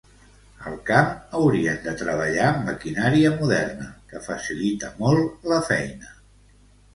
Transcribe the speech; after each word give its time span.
Al 0.69 0.77
camp 0.85 1.11
haurien 1.39 1.77
de 1.83 1.93
treballar 1.99 2.47
amb 2.53 2.63
maquinària 2.69 3.33
moderna 3.43 3.87
que 4.15 4.23
facilita 4.29 4.91
molt 5.05 5.47
la 5.53 5.61
feina. 5.69 6.11